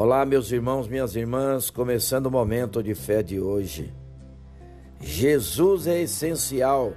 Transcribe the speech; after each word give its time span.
Olá, 0.00 0.24
meus 0.24 0.52
irmãos, 0.52 0.86
minhas 0.86 1.16
irmãs, 1.16 1.70
começando 1.70 2.26
o 2.26 2.30
momento 2.30 2.80
de 2.84 2.94
fé 2.94 3.20
de 3.20 3.40
hoje. 3.40 3.92
Jesus 5.00 5.88
é 5.88 6.02
essencial. 6.02 6.92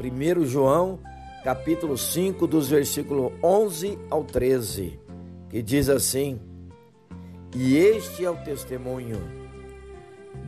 1 0.00 0.46
João, 0.46 1.00
capítulo 1.44 1.98
5, 1.98 2.46
dos 2.46 2.70
versículos 2.70 3.30
11 3.44 3.98
ao 4.08 4.24
13, 4.24 4.98
que 5.50 5.60
diz 5.60 5.90
assim: 5.90 6.40
E 7.54 7.76
este 7.76 8.24
é 8.24 8.30
o 8.30 8.36
testemunho. 8.36 9.20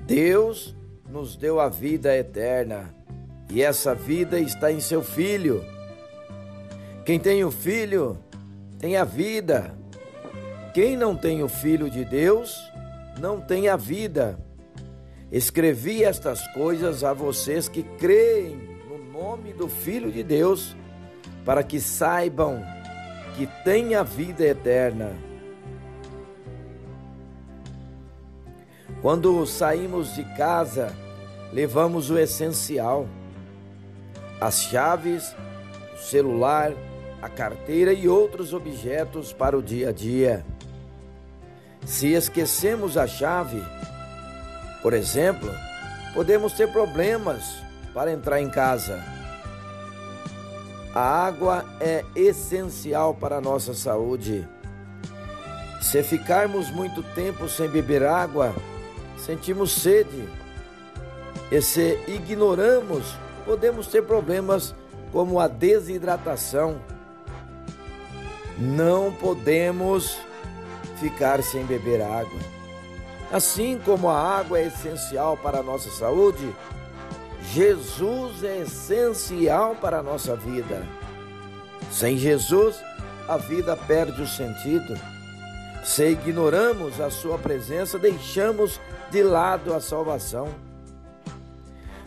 Deus 0.06 0.74
nos 1.06 1.36
deu 1.36 1.60
a 1.60 1.68
vida 1.68 2.16
eterna, 2.16 2.94
e 3.50 3.62
essa 3.62 3.94
vida 3.94 4.40
está 4.40 4.72
em 4.72 4.80
seu 4.80 5.02
filho. 5.02 5.62
Quem 7.04 7.20
tem 7.20 7.44
o 7.44 7.50
filho 7.50 8.18
tem 8.78 8.96
a 8.96 9.04
vida. 9.04 9.76
Quem 10.72 10.96
não 10.96 11.14
tem 11.14 11.42
o 11.42 11.48
Filho 11.48 11.90
de 11.90 12.02
Deus, 12.02 12.72
não 13.20 13.38
tem 13.40 13.68
a 13.68 13.76
vida. 13.76 14.38
Escrevi 15.30 16.02
estas 16.02 16.46
coisas 16.48 17.04
a 17.04 17.12
vocês 17.12 17.68
que 17.68 17.82
creem 17.82 18.56
no 18.88 18.98
nome 19.12 19.52
do 19.52 19.68
Filho 19.68 20.10
de 20.10 20.22
Deus, 20.22 20.74
para 21.44 21.62
que 21.62 21.78
saibam 21.78 22.64
que 23.36 23.46
têm 23.64 23.94
a 23.94 24.02
vida 24.02 24.44
eterna. 24.44 25.12
Quando 29.02 29.44
saímos 29.44 30.14
de 30.14 30.24
casa, 30.36 30.94
levamos 31.52 32.08
o 32.08 32.18
essencial: 32.18 33.06
as 34.40 34.62
chaves, 34.62 35.36
o 35.92 35.98
celular, 35.98 36.72
a 37.20 37.28
carteira 37.28 37.92
e 37.92 38.08
outros 38.08 38.54
objetos 38.54 39.34
para 39.34 39.58
o 39.58 39.62
dia 39.62 39.90
a 39.90 39.92
dia. 39.92 40.44
Se 41.84 42.12
esquecemos 42.12 42.96
a 42.96 43.06
chave, 43.06 43.62
por 44.82 44.94
exemplo, 44.94 45.50
podemos 46.14 46.52
ter 46.52 46.70
problemas 46.70 47.62
para 47.92 48.12
entrar 48.12 48.40
em 48.40 48.48
casa. 48.48 49.02
A 50.94 51.26
água 51.26 51.64
é 51.80 52.04
essencial 52.14 53.14
para 53.14 53.36
a 53.36 53.40
nossa 53.40 53.74
saúde. 53.74 54.46
Se 55.80 56.02
ficarmos 56.02 56.70
muito 56.70 57.02
tempo 57.14 57.48
sem 57.48 57.68
beber 57.68 58.04
água, 58.04 58.54
sentimos 59.16 59.72
sede. 59.72 60.28
E 61.50 61.60
se 61.60 61.98
ignoramos, 62.06 63.16
podemos 63.44 63.86
ter 63.86 64.02
problemas 64.02 64.74
como 65.12 65.40
a 65.40 65.48
desidratação. 65.48 66.80
Não 68.58 69.12
podemos 69.12 70.18
ficar 71.02 71.42
sem 71.42 71.64
beber 71.64 72.00
água. 72.00 72.38
Assim 73.32 73.80
como 73.84 74.08
a 74.08 74.38
água 74.38 74.60
é 74.60 74.66
essencial 74.66 75.36
para 75.36 75.58
a 75.58 75.62
nossa 75.62 75.90
saúde, 75.90 76.54
Jesus 77.50 78.44
é 78.44 78.58
essencial 78.58 79.74
para 79.74 79.98
a 79.98 80.02
nossa 80.02 80.36
vida. 80.36 80.86
Sem 81.90 82.16
Jesus, 82.16 82.76
a 83.26 83.36
vida 83.36 83.76
perde 83.76 84.22
o 84.22 84.26
sentido. 84.28 84.94
Se 85.82 86.10
ignoramos 86.10 87.00
a 87.00 87.10
Sua 87.10 87.36
presença, 87.36 87.98
deixamos 87.98 88.80
de 89.10 89.24
lado 89.24 89.74
a 89.74 89.80
salvação. 89.80 90.48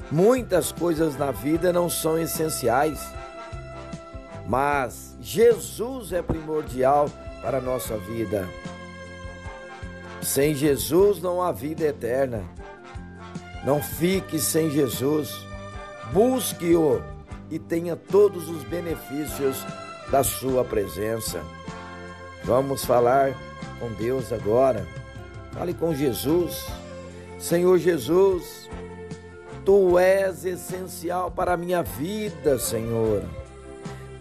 Muitas 0.09 0.71
coisas 0.71 1.17
na 1.17 1.31
vida 1.31 1.73
não 1.73 1.89
são 1.89 2.17
essenciais, 2.17 3.05
mas 4.47 5.17
Jesus 5.19 6.13
é 6.13 6.21
primordial 6.21 7.09
para 7.41 7.57
a 7.57 7.61
nossa 7.61 7.97
vida. 7.97 8.47
Sem 10.25 10.55
Jesus 10.55 11.21
não 11.21 11.39
há 11.39 11.51
vida 11.51 11.83
eterna. 11.83 12.43
Não 13.63 13.79
fique 13.79 14.39
sem 14.39 14.71
Jesus. 14.71 15.45
Busque-o 16.11 16.99
e 17.51 17.59
tenha 17.59 17.95
todos 17.95 18.49
os 18.49 18.63
benefícios 18.63 19.63
da 20.09 20.23
sua 20.23 20.65
presença. 20.65 21.43
Vamos 22.43 22.83
falar 22.83 23.35
com 23.79 23.91
Deus 23.93 24.33
agora. 24.33 24.87
Fale 25.51 25.75
com 25.75 25.93
Jesus. 25.93 26.65
Senhor 27.37 27.77
Jesus, 27.77 28.67
tu 29.63 29.99
és 29.99 30.43
essencial 30.43 31.29
para 31.29 31.53
a 31.53 31.57
minha 31.57 31.83
vida, 31.83 32.57
Senhor. 32.57 33.23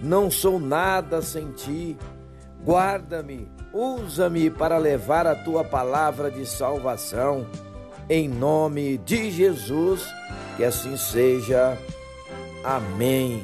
Não 0.02 0.30
sou 0.30 0.60
nada 0.60 1.22
sem 1.22 1.50
ti. 1.52 1.96
Guarda-me 2.64 3.54
Usa-me 3.74 4.50
para 4.50 4.78
levar 4.78 5.26
a 5.26 5.34
tua 5.34 5.64
palavra 5.64 6.30
de 6.30 6.46
salvação. 6.46 7.44
Em 8.08 8.28
nome 8.28 8.98
de 8.98 9.32
Jesus, 9.32 10.06
que 10.56 10.62
assim 10.62 10.96
seja. 10.96 11.76
Amém. 12.62 13.42